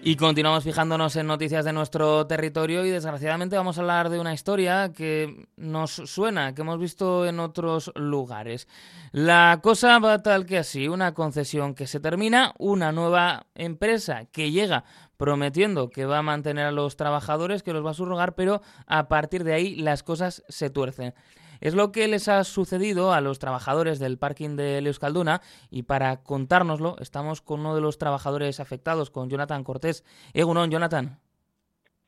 Y 0.00 0.14
continuamos 0.14 0.62
fijándonos 0.62 1.16
en 1.16 1.26
noticias 1.26 1.64
de 1.64 1.72
nuestro 1.72 2.26
territorio 2.26 2.86
y 2.86 2.90
desgraciadamente 2.90 3.56
vamos 3.56 3.76
a 3.76 3.80
hablar 3.80 4.08
de 4.08 4.20
una 4.20 4.32
historia 4.32 4.92
que 4.92 5.48
nos 5.56 5.90
suena, 5.90 6.54
que 6.54 6.62
hemos 6.62 6.78
visto 6.78 7.26
en 7.26 7.40
otros 7.40 7.90
lugares. 7.96 8.68
La 9.10 9.58
cosa 9.60 9.98
va 9.98 10.22
tal 10.22 10.46
que 10.46 10.58
así, 10.58 10.86
una 10.86 11.14
concesión 11.14 11.74
que 11.74 11.88
se 11.88 11.98
termina, 11.98 12.54
una 12.58 12.92
nueva 12.92 13.46
empresa 13.54 14.26
que 14.26 14.52
llega 14.52 14.84
prometiendo 15.16 15.90
que 15.90 16.06
va 16.06 16.18
a 16.18 16.22
mantener 16.22 16.66
a 16.66 16.72
los 16.72 16.96
trabajadores, 16.96 17.64
que 17.64 17.72
los 17.72 17.84
va 17.84 17.90
a 17.90 17.94
subrogar, 17.94 18.36
pero 18.36 18.62
a 18.86 19.08
partir 19.08 19.42
de 19.42 19.52
ahí 19.52 19.74
las 19.74 20.04
cosas 20.04 20.44
se 20.48 20.70
tuercen. 20.70 21.12
Es 21.60 21.74
lo 21.74 21.92
que 21.92 22.08
les 22.08 22.28
ha 22.28 22.44
sucedido 22.44 23.12
a 23.12 23.20
los 23.20 23.38
trabajadores 23.38 23.98
del 23.98 24.18
parking 24.18 24.56
de 24.56 24.78
Euskalduna 24.78 25.40
y 25.70 25.84
para 25.84 26.22
contárnoslo 26.22 26.96
estamos 27.00 27.42
con 27.42 27.60
uno 27.60 27.74
de 27.74 27.80
los 27.80 27.98
trabajadores 27.98 28.60
afectados, 28.60 29.10
con 29.10 29.28
Jonathan 29.28 29.64
Cortés. 29.64 30.04
Egunon, 30.34 30.70
Jonathan. 30.70 31.18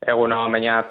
Egunon, 0.00 0.50
Meñat. 0.50 0.86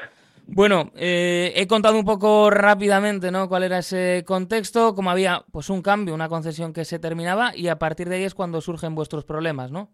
Bueno, 0.51 0.91
eh, 0.95 1.53
he 1.55 1.67
contado 1.67 1.99
un 1.99 2.05
poco 2.05 2.49
rápidamente 2.49 3.29
¿no? 3.31 3.47
cuál 3.47 3.63
era 3.63 3.77
ese 3.77 4.23
contexto, 4.25 4.95
como 4.95 5.11
había 5.11 5.43
pues 5.51 5.69
un 5.69 5.83
cambio, 5.83 6.15
una 6.15 6.27
concesión 6.27 6.73
que 6.73 6.85
se 6.85 6.97
terminaba 6.97 7.55
y 7.55 7.67
a 7.67 7.77
partir 7.77 8.09
de 8.09 8.15
ahí 8.15 8.23
es 8.23 8.33
cuando 8.33 8.59
surgen 8.59 8.95
vuestros 8.95 9.25
problemas, 9.25 9.71
¿no? 9.71 9.89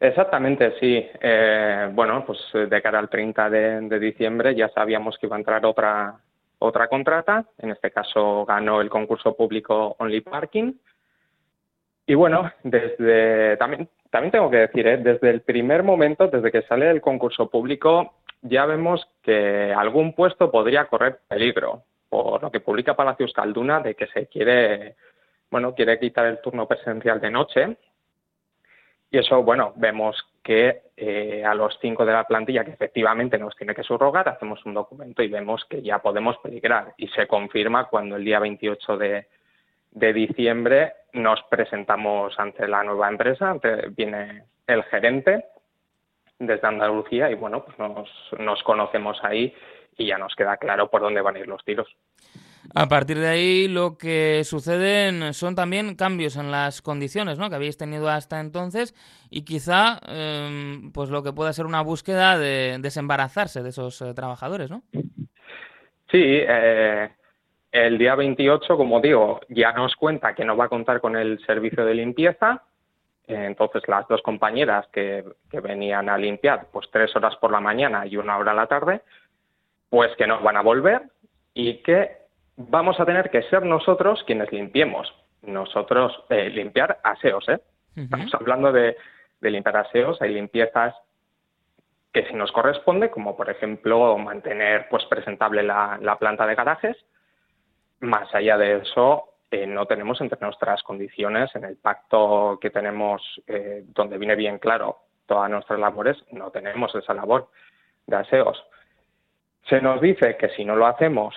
Exactamente, 0.00 0.74
sí. 0.80 1.06
Eh, 1.20 1.90
bueno, 1.92 2.24
pues 2.26 2.38
de 2.52 2.82
cara 2.82 2.98
al 2.98 3.10
30 3.10 3.50
de, 3.50 4.00
diciembre 4.00 4.54
ya 4.54 4.68
sabíamos 4.70 5.16
que 5.18 5.26
iba 5.26 5.36
a 5.36 5.38
entrar 5.38 5.64
otra 5.64 6.16
otra 6.62 6.88
contrata, 6.88 7.44
en 7.58 7.70
este 7.70 7.90
caso 7.90 8.44
ganó 8.44 8.80
el 8.80 8.88
concurso 8.88 9.36
público 9.36 9.96
Only 9.98 10.20
Parking. 10.20 10.74
Y 12.06 12.14
bueno, 12.14 12.50
desde 12.62 13.56
también, 13.56 13.88
también 14.10 14.32
tengo 14.32 14.50
que 14.50 14.58
decir, 14.58 14.86
¿eh? 14.86 14.98
desde 14.98 15.30
el 15.30 15.42
primer 15.42 15.82
momento, 15.82 16.28
desde 16.28 16.50
que 16.50 16.62
sale 16.62 16.90
el 16.90 17.00
concurso 17.00 17.48
público, 17.48 18.14
ya 18.42 18.66
vemos 18.66 19.06
que 19.22 19.72
algún 19.72 20.14
puesto 20.14 20.50
podría 20.50 20.86
correr 20.86 21.20
peligro, 21.28 21.84
por 22.08 22.42
lo 22.42 22.50
que 22.50 22.60
publica 22.60 22.96
Palacios 22.96 23.32
Calduna 23.32 23.80
de 23.80 23.94
que 23.94 24.06
se 24.08 24.26
quiere, 24.26 24.96
bueno, 25.50 25.74
quiere 25.74 25.98
quitar 25.98 26.26
el 26.26 26.40
turno 26.40 26.66
presencial 26.66 27.20
de 27.20 27.30
noche. 27.30 27.76
Y 29.10 29.18
eso, 29.18 29.42
bueno, 29.42 29.72
vemos 29.76 30.16
que 30.42 30.82
eh, 30.96 31.44
a 31.44 31.54
los 31.54 31.78
cinco 31.80 32.04
de 32.04 32.12
la 32.12 32.24
plantilla 32.24 32.64
que 32.64 32.72
efectivamente 32.72 33.38
nos 33.38 33.54
tiene 33.56 33.74
que 33.74 33.82
subrogar, 33.82 34.28
hacemos 34.28 34.64
un 34.66 34.74
documento 34.74 35.22
y 35.22 35.28
vemos 35.28 35.64
que 35.66 35.82
ya 35.82 36.00
podemos 36.00 36.36
peligrar. 36.38 36.94
Y 36.96 37.08
se 37.08 37.26
confirma 37.26 37.86
cuando 37.86 38.16
el 38.16 38.24
día 38.24 38.40
28 38.40 38.96
de, 38.96 39.26
de 39.92 40.12
diciembre 40.12 40.94
nos 41.12 41.42
presentamos 41.44 42.38
ante 42.38 42.66
la 42.66 42.82
nueva 42.82 43.08
empresa, 43.08 43.56
viene 43.96 44.44
el 44.66 44.82
gerente 44.84 45.44
desde 46.38 46.66
Andalucía 46.66 47.30
y 47.30 47.34
bueno, 47.34 47.64
pues 47.64 47.78
nos, 47.78 48.10
nos 48.38 48.62
conocemos 48.62 49.18
ahí 49.22 49.54
y 49.96 50.06
ya 50.06 50.18
nos 50.18 50.34
queda 50.34 50.56
claro 50.56 50.90
por 50.90 51.02
dónde 51.02 51.20
van 51.20 51.36
a 51.36 51.38
ir 51.38 51.46
los 51.46 51.64
tiros. 51.64 51.88
A 52.74 52.88
partir 52.88 53.18
de 53.18 53.28
ahí 53.28 53.68
lo 53.68 53.98
que 53.98 54.44
suceden 54.44 55.34
son 55.34 55.54
también 55.54 55.96
cambios 55.96 56.36
en 56.36 56.50
las 56.50 56.80
condiciones 56.80 57.38
¿no? 57.38 57.50
que 57.50 57.56
habéis 57.56 57.76
tenido 57.76 58.08
hasta 58.08 58.40
entonces 58.40 58.94
y 59.30 59.44
quizá 59.44 59.98
em, 60.06 60.92
pues 60.92 61.10
lo 61.10 61.22
que 61.22 61.32
pueda 61.32 61.52
ser 61.52 61.66
una 61.66 61.82
búsqueda 61.82 62.38
de 62.38 62.78
desembarazarse 62.80 63.62
de 63.62 63.70
esos 63.70 64.00
eh, 64.02 64.14
trabajadores, 64.14 64.70
¿no? 64.70 64.82
Sí, 66.10 66.22
eh, 66.22 67.10
el 67.72 67.98
día 67.98 68.14
28, 68.14 68.76
como 68.76 69.00
digo, 69.00 69.40
ya 69.48 69.72
nos 69.72 69.96
cuenta 69.96 70.34
que 70.34 70.44
no 70.44 70.56
va 70.56 70.66
a 70.66 70.68
contar 70.68 71.00
con 71.00 71.16
el 71.16 71.44
servicio 71.44 71.84
de 71.84 71.94
limpieza. 71.94 72.62
entonces 73.26 73.82
las 73.88 74.06
dos 74.08 74.22
compañeras 74.22 74.86
que, 74.92 75.24
que 75.50 75.60
venían 75.60 76.08
a 76.08 76.18
limpiar 76.18 76.66
pues 76.72 76.88
tres 76.92 77.14
horas 77.16 77.34
por 77.36 77.50
la 77.50 77.60
mañana 77.60 78.06
y 78.06 78.16
una 78.16 78.38
hora 78.38 78.52
a 78.52 78.54
la 78.54 78.66
tarde, 78.66 79.02
pues 79.88 80.14
que 80.16 80.26
no 80.26 80.40
van 80.40 80.56
a 80.56 80.62
volver 80.62 81.02
y 81.54 81.82
que 81.82 82.21
vamos 82.68 82.98
a 83.00 83.06
tener 83.06 83.30
que 83.30 83.42
ser 83.44 83.64
nosotros 83.64 84.22
quienes 84.26 84.50
limpiemos. 84.52 85.12
Nosotros, 85.42 86.12
eh, 86.30 86.50
limpiar 86.50 86.98
aseos, 87.02 87.48
¿eh? 87.48 87.60
Estamos 87.96 88.32
hablando 88.34 88.72
de, 88.72 88.96
limpiar 89.40 89.76
aseos, 89.76 90.22
hay 90.22 90.32
limpiezas 90.32 90.94
que 92.12 92.26
si 92.26 92.34
nos 92.34 92.52
corresponde, 92.52 93.10
como 93.10 93.36
por 93.36 93.50
ejemplo 93.50 94.16
mantener 94.18 94.86
pues 94.88 95.04
presentable 95.06 95.62
la, 95.62 96.16
planta 96.18 96.46
de 96.46 96.54
garajes. 96.54 96.96
Más 98.00 98.32
allá 98.34 98.56
de 98.56 98.78
eso, 98.78 99.24
eh, 99.50 99.66
no 99.66 99.86
tenemos 99.86 100.20
entre 100.20 100.38
nuestras 100.40 100.82
condiciones, 100.82 101.54
en 101.54 101.64
el 101.64 101.76
pacto 101.76 102.58
que 102.60 102.70
tenemos, 102.70 103.22
eh, 103.46 103.84
donde 103.88 104.18
viene 104.18 104.36
bien 104.36 104.58
claro 104.58 104.98
todas 105.26 105.50
nuestras 105.50 105.78
labores, 105.78 106.16
no 106.30 106.50
tenemos 106.50 106.94
esa 106.94 107.14
labor 107.14 107.48
de 108.06 108.16
aseos. 108.16 108.62
Se 109.68 109.80
nos 109.80 110.00
dice 110.00 110.36
que 110.36 110.50
si 110.50 110.64
no 110.64 110.76
lo 110.76 110.86
hacemos 110.86 111.34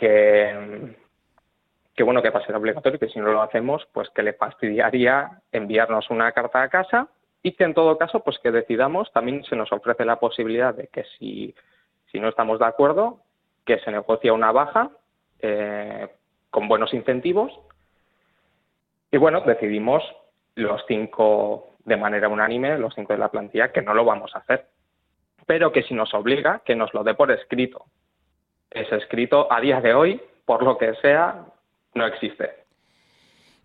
que, 0.00 0.96
que 1.94 2.02
bueno, 2.02 2.22
que 2.22 2.32
pase 2.32 2.54
obligatorio, 2.54 2.98
que 2.98 3.10
si 3.10 3.18
no 3.18 3.30
lo 3.30 3.42
hacemos, 3.42 3.86
pues 3.92 4.08
que 4.10 4.22
le 4.22 4.32
fastidiaría 4.32 5.42
enviarnos 5.52 6.08
una 6.08 6.32
carta 6.32 6.62
a 6.62 6.70
casa 6.70 7.08
y 7.42 7.52
que 7.52 7.64
en 7.64 7.74
todo 7.74 7.98
caso, 7.98 8.20
pues 8.20 8.38
que 8.38 8.50
decidamos, 8.50 9.12
también 9.12 9.44
se 9.44 9.56
nos 9.56 9.70
ofrece 9.70 10.06
la 10.06 10.18
posibilidad 10.18 10.74
de 10.74 10.88
que 10.88 11.04
si, 11.18 11.54
si 12.10 12.18
no 12.18 12.28
estamos 12.28 12.58
de 12.58 12.64
acuerdo, 12.64 13.20
que 13.66 13.78
se 13.80 13.90
negocie 13.90 14.30
una 14.30 14.52
baja 14.52 14.90
eh, 15.40 16.08
con 16.48 16.66
buenos 16.66 16.94
incentivos. 16.94 17.52
Y 19.12 19.18
bueno, 19.18 19.42
decidimos 19.42 20.02
los 20.54 20.82
cinco 20.88 21.74
de 21.84 21.96
manera 21.98 22.28
unánime, 22.28 22.78
los 22.78 22.94
cinco 22.94 23.12
de 23.12 23.18
la 23.18 23.30
plantilla, 23.30 23.72
que 23.72 23.82
no 23.82 23.92
lo 23.92 24.06
vamos 24.06 24.34
a 24.34 24.38
hacer. 24.38 24.66
Pero 25.46 25.72
que 25.72 25.82
si 25.82 25.92
nos 25.92 26.14
obliga, 26.14 26.62
que 26.64 26.74
nos 26.74 26.94
lo 26.94 27.04
dé 27.04 27.14
por 27.14 27.30
escrito 27.30 27.84
es 28.70 28.90
escrito 28.92 29.52
a 29.52 29.60
día 29.60 29.80
de 29.80 29.94
hoy, 29.94 30.20
por 30.44 30.62
lo 30.62 30.78
que 30.78 30.94
sea, 30.96 31.44
no 31.94 32.06
existe. 32.06 32.60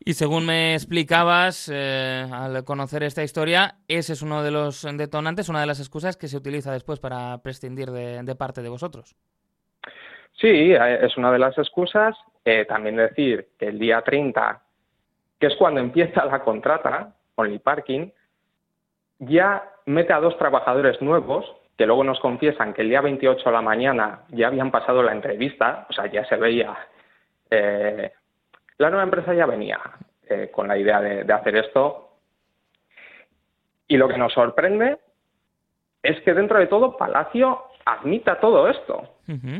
Y 0.07 0.13
según 0.13 0.45
me 0.45 0.75
explicabas 0.75 1.69
eh, 1.73 2.27
al 2.31 2.63
conocer 2.63 3.01
esta 3.01 3.23
historia, 3.23 3.75
ese 3.87 4.13
es 4.13 4.21
uno 4.21 4.43
de 4.43 4.51
los 4.51 4.83
detonantes, 4.97 5.49
una 5.49 5.61
de 5.61 5.65
las 5.65 5.79
excusas 5.79 6.15
que 6.15 6.27
se 6.27 6.37
utiliza 6.37 6.71
después 6.71 6.99
para 6.99 7.39
prescindir 7.41 7.89
de, 7.89 8.35
parte 8.35 8.61
de 8.61 8.69
vosotros. 8.69 9.15
Sí, 10.33 10.73
eh, 10.73 10.99
es 11.05 11.17
una 11.17 11.31
de 11.31 11.39
las 11.39 11.57
excusas. 11.57 12.15
Eh, 12.43 12.65
también 12.65 12.97
decir 12.97 13.47
que 13.57 13.67
el 13.67 13.79
día 13.79 14.03
30, 14.03 14.61
que 15.39 15.47
es 15.47 15.55
cuando 15.55 15.79
empieza 15.79 16.23
la 16.25 16.43
contrata, 16.43 17.15
Only 17.33 17.57
Parking, 17.57 18.11
ya 19.17 19.63
mete 19.87 20.13
a 20.13 20.19
dos 20.19 20.37
trabajadores 20.37 21.01
nuevos 21.01 21.45
que 21.77 21.85
luego 21.85 22.03
nos 22.03 22.19
confiesan 22.19 22.73
que 22.73 22.81
el 22.81 22.89
día 22.89 23.01
28 23.01 23.49
a 23.49 23.51
la 23.51 23.61
mañana 23.61 24.21
ya 24.29 24.47
habían 24.47 24.71
pasado 24.71 25.03
la 25.03 25.11
entrevista, 25.11 25.85
o 25.89 25.93
sea, 25.93 26.07
ya 26.07 26.25
se 26.25 26.37
veía. 26.37 26.75
Eh, 27.49 28.11
la 28.77 28.89
nueva 28.89 29.03
empresa 29.03 29.33
ya 29.33 29.45
venía 29.45 29.79
eh, 30.27 30.49
con 30.51 30.67
la 30.67 30.77
idea 30.77 31.01
de, 31.01 31.31
hacer 31.33 31.55
esto. 31.57 32.17
Y 33.87 33.97
lo 33.97 34.07
que 34.07 34.17
nos 34.17 34.33
sorprende 34.33 34.97
es 36.01 36.19
que 36.21 36.33
dentro 36.33 36.59
de 36.59 36.67
todo 36.67 36.97
Palacio 36.97 37.63
admita 37.85 38.39
todo 38.39 38.69
esto. 38.69 39.11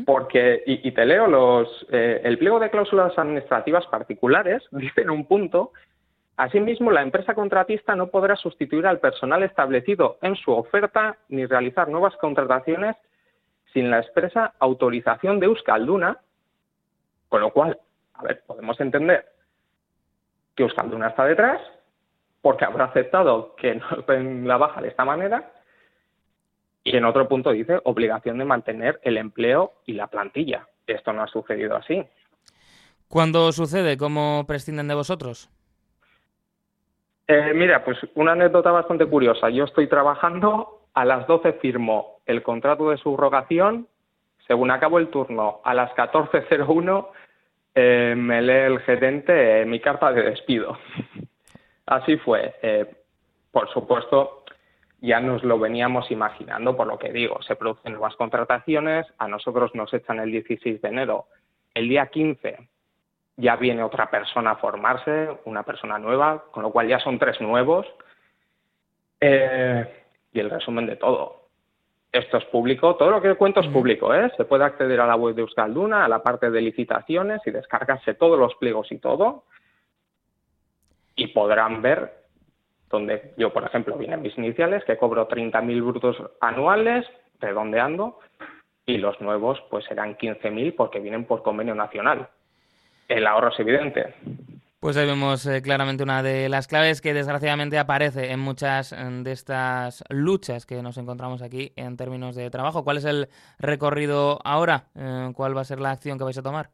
Porque, 0.04 0.62
y, 0.64 0.92
te 0.92 1.04
leo 1.04 1.26
los, 1.26 1.86
eh, 1.90 2.20
el 2.22 2.38
pliego 2.38 2.60
de 2.60 2.70
cláusulas 2.70 3.18
administrativas 3.18 3.84
particulares, 3.88 4.62
dice 4.70 5.02
en 5.02 5.10
un 5.10 5.26
punto 5.26 5.72
Asimismo, 6.36 6.90
la 6.90 7.02
empresa 7.02 7.34
contratista 7.34 7.96
no 7.96 8.08
podrá 8.08 8.36
sustituir 8.36 8.86
al 8.86 9.00
personal 9.00 9.42
establecido 9.42 10.18
en 10.20 10.36
su 10.36 10.52
oferta 10.52 11.16
ni 11.28 11.46
realizar 11.46 11.88
nuevas 11.88 12.14
contrataciones 12.16 12.96
sin 13.72 13.90
la 13.90 14.00
expresa 14.00 14.54
autorización 14.58 15.40
de 15.40 15.46
Euskalduna, 15.46 16.18
con 17.28 17.40
lo 17.40 17.52
cual, 17.52 17.78
a 18.14 18.22
ver, 18.22 18.42
podemos 18.46 18.78
entender 18.80 19.26
que 20.54 20.62
Euskalduna 20.62 21.08
está 21.08 21.24
detrás, 21.24 21.60
porque 22.42 22.64
habrá 22.64 22.86
aceptado 22.86 23.54
que 23.56 23.74
no 23.74 23.86
la 24.46 24.58
baja 24.58 24.82
de 24.82 24.88
esta 24.88 25.04
manera, 25.04 25.52
y 26.84 26.96
en 26.96 27.04
otro 27.04 27.26
punto 27.26 27.50
dice 27.50 27.80
obligación 27.84 28.38
de 28.38 28.44
mantener 28.44 29.00
el 29.02 29.16
empleo 29.16 29.72
y 29.86 29.94
la 29.94 30.06
plantilla. 30.06 30.68
Esto 30.86 31.12
no 31.12 31.22
ha 31.22 31.26
sucedido 31.26 31.74
así. 31.76 32.04
¿Cuándo 33.08 33.50
sucede? 33.52 33.96
¿Cómo 33.96 34.44
prescinden 34.46 34.86
de 34.86 34.94
vosotros? 34.94 35.50
Eh, 37.28 37.52
mira, 37.54 37.84
pues 37.84 37.98
una 38.14 38.32
anécdota 38.32 38.70
bastante 38.70 39.06
curiosa. 39.06 39.50
Yo 39.50 39.64
estoy 39.64 39.88
trabajando, 39.88 40.82
a 40.94 41.04
las 41.04 41.26
12 41.26 41.54
firmo 41.54 42.20
el 42.24 42.42
contrato 42.42 42.90
de 42.90 42.96
subrogación, 42.96 43.88
según 44.46 44.70
acabo 44.70 44.98
el 44.98 45.08
turno, 45.08 45.60
a 45.64 45.74
las 45.74 45.90
14.01 45.92 47.08
eh, 47.74 48.14
me 48.16 48.40
lee 48.40 48.72
el 48.72 48.80
gerente 48.80 49.64
mi 49.66 49.80
carta 49.80 50.12
de 50.12 50.22
despido. 50.22 50.78
Así 51.86 52.16
fue. 52.16 52.54
Eh, 52.62 52.86
por 53.50 53.68
supuesto, 53.72 54.44
ya 55.00 55.20
nos 55.20 55.44
lo 55.44 55.58
veníamos 55.58 56.10
imaginando, 56.10 56.76
por 56.76 56.86
lo 56.86 56.98
que 56.98 57.12
digo, 57.12 57.42
se 57.42 57.56
producen 57.56 57.92
nuevas 57.92 58.16
contrataciones, 58.16 59.06
a 59.18 59.28
nosotros 59.28 59.74
nos 59.74 59.92
echan 59.92 60.20
el 60.20 60.30
16 60.30 60.80
de 60.80 60.88
enero. 60.88 61.26
El 61.74 61.88
día 61.88 62.06
15 62.06 62.56
ya 63.36 63.56
viene 63.56 63.82
otra 63.82 64.10
persona 64.10 64.52
a 64.52 64.56
formarse, 64.56 65.28
una 65.44 65.62
persona 65.62 65.98
nueva, 65.98 66.44
con 66.50 66.62
lo 66.62 66.70
cual 66.70 66.88
ya 66.88 66.98
son 66.98 67.18
tres 67.18 67.40
nuevos. 67.40 67.86
Eh, 69.20 70.04
y 70.32 70.40
el 70.40 70.50
resumen 70.50 70.86
de 70.86 70.96
todo. 70.96 71.46
Esto 72.12 72.38
es 72.38 72.44
público, 72.46 72.96
todo 72.96 73.10
lo 73.10 73.20
que 73.20 73.34
cuento 73.34 73.60
es 73.60 73.66
público, 73.68 74.14
¿eh? 74.14 74.30
Se 74.36 74.44
puede 74.44 74.64
acceder 74.64 75.00
a 75.00 75.06
la 75.06 75.16
web 75.16 75.34
de 75.34 75.42
Euskalduna, 75.42 76.04
a 76.04 76.08
la 76.08 76.22
parte 76.22 76.50
de 76.50 76.60
licitaciones 76.60 77.40
y 77.46 77.50
descargarse 77.50 78.14
todos 78.14 78.38
los 78.38 78.54
pliegos 78.56 78.90
y 78.92 78.98
todo. 78.98 79.44
Y 81.14 81.28
podrán 81.28 81.82
ver 81.82 82.26
donde 82.90 83.34
yo, 83.36 83.52
por 83.52 83.64
ejemplo, 83.64 83.96
vienen 83.96 84.22
mis 84.22 84.36
iniciales, 84.38 84.84
que 84.84 84.96
cobro 84.96 85.28
30.000 85.28 85.84
brutos 85.84 86.16
anuales, 86.40 87.06
redondeando, 87.40 88.18
y 88.86 88.98
los 88.98 89.20
nuevos 89.20 89.62
pues 89.70 89.84
serán 89.86 90.16
15.000 90.16 90.74
porque 90.76 91.00
vienen 91.00 91.24
por 91.24 91.42
convenio 91.42 91.74
nacional. 91.74 92.28
El 93.08 93.26
ahorro 93.26 93.48
es 93.48 93.60
evidente. 93.60 94.14
Pues 94.86 94.96
ahí 94.96 95.06
vemos 95.06 95.44
eh, 95.46 95.62
claramente 95.62 96.02
una 96.02 96.22
de 96.22 96.48
las 96.48 96.68
claves 96.68 97.00
que 97.00 97.14
desgraciadamente 97.14 97.78
aparece 97.78 98.30
en 98.30 98.38
muchas 98.38 98.92
eh, 98.92 98.96
de 98.98 99.32
estas 99.32 100.04
luchas 100.10 100.66
que 100.66 100.82
nos 100.82 100.96
encontramos 100.98 101.42
aquí 101.42 101.72
en 101.76 101.96
términos 101.96 102.36
de 102.36 102.50
trabajo. 102.50 102.84
¿Cuál 102.84 102.98
es 102.98 103.04
el 103.04 103.28
recorrido 103.58 104.38
ahora? 104.44 104.84
Eh, 104.94 105.32
¿Cuál 105.34 105.56
va 105.56 105.62
a 105.62 105.64
ser 105.64 105.80
la 105.80 105.90
acción 105.90 106.18
que 106.18 106.24
vais 106.24 106.38
a 106.38 106.42
tomar? 106.42 106.68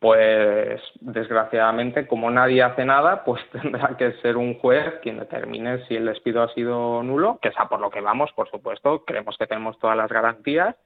Pues 0.00 0.80
desgraciadamente, 1.00 2.06
como 2.06 2.30
nadie 2.30 2.62
hace 2.62 2.84
nada, 2.84 3.24
pues 3.24 3.40
tendrá 3.52 3.96
que 3.96 4.12
ser 4.20 4.36
un 4.36 4.58
juez 4.58 4.94
quien 5.00 5.18
determine 5.20 5.86
si 5.86 5.94
el 5.94 6.06
despido 6.06 6.42
ha 6.42 6.52
sido 6.54 7.02
nulo, 7.02 7.38
que 7.40 7.48
es 7.48 7.54
a 7.56 7.68
por 7.68 7.80
lo 7.80 7.88
que 7.90 8.00
vamos, 8.00 8.30
por 8.32 8.50
supuesto. 8.50 9.04
Creemos 9.04 9.38
que 9.38 9.46
tenemos 9.46 9.78
todas 9.78 9.96
las 9.96 10.10
garantías. 10.10 10.76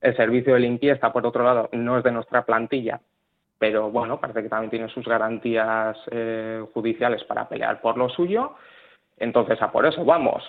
El 0.00 0.16
servicio 0.16 0.54
de 0.54 0.60
limpieza, 0.60 1.12
por 1.12 1.26
otro 1.26 1.42
lado, 1.42 1.68
no 1.72 1.98
es 1.98 2.04
de 2.04 2.12
nuestra 2.12 2.44
plantilla, 2.44 3.00
pero 3.60 3.90
bueno, 3.90 4.18
parece 4.18 4.42
que 4.42 4.48
también 4.48 4.70
tiene 4.70 4.88
sus 4.88 5.06
garantías 5.06 5.94
eh, 6.10 6.64
judiciales 6.72 7.22
para 7.24 7.46
pelear 7.46 7.82
por 7.82 7.98
lo 7.98 8.08
suyo. 8.08 8.54
Entonces, 9.18 9.60
a 9.60 9.70
por 9.70 9.84
eso 9.84 10.02
vamos. 10.02 10.42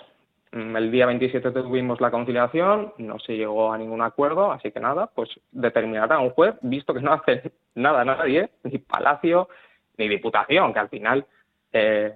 Mm, 0.52 0.74
el 0.76 0.90
día 0.90 1.04
27 1.04 1.50
tuvimos 1.50 2.00
la 2.00 2.10
conciliación, 2.10 2.94
no 2.96 3.18
se 3.18 3.36
llegó 3.36 3.70
a 3.70 3.76
ningún 3.76 4.00
acuerdo, 4.00 4.50
así 4.50 4.72
que 4.72 4.80
nada, 4.80 5.08
pues 5.14 5.28
determinará 5.50 6.18
un 6.20 6.30
juez, 6.30 6.54
visto 6.62 6.94
que 6.94 7.02
no 7.02 7.12
hace 7.12 7.52
nada 7.74 8.02
nadie, 8.02 8.48
ni 8.64 8.78
Palacio, 8.78 9.50
ni 9.98 10.08
Diputación, 10.08 10.72
que 10.72 10.78
al 10.78 10.88
final 10.88 11.26
eh, 11.70 12.14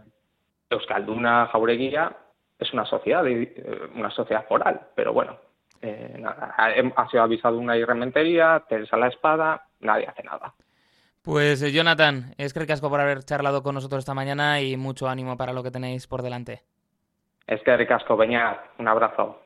Euskalduna 0.71 1.47
Jaureguía 1.49 2.17
es 2.59 2.73
una 2.73 2.87
sociedad, 2.87 3.27
eh, 3.27 3.91
una 3.95 4.11
sociedad 4.11 4.47
foral, 4.47 4.81
pero 4.95 5.13
bueno, 5.13 5.37
eh, 5.83 6.25
ha, 6.25 7.09
sido 7.11 7.23
avisado 7.23 7.59
una 7.59 7.77
irrementería, 7.77 8.65
Teresa 8.67 8.97
la 8.97 9.09
espada, 9.09 9.67
nadie 9.81 10.07
hace 10.07 10.23
nada. 10.23 10.55
Pues 11.27 11.61
Jonathan, 11.73 12.37
es 12.39 12.55
que 12.55 12.65
casco 12.69 12.89
por 12.89 13.01
haber 13.01 13.25
charlado 13.25 13.65
con 13.65 13.75
nosotros 13.75 13.99
esta 13.99 14.15
mañana 14.15 14.61
y 14.61 14.77
mucho 14.77 15.09
ánimo 15.09 15.37
para 15.37 15.53
lo 15.53 15.65
que 15.65 15.73
tenéis 15.73 16.07
por 16.07 16.23
delante. 16.23 16.63
Es 17.49 17.61
que 17.65 17.77
ricasco, 17.77 18.17
Beñat. 18.17 18.61
Un 18.79 18.87
abrazo. 18.87 19.43